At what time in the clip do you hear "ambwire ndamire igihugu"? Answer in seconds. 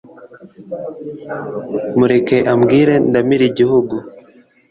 2.51-3.95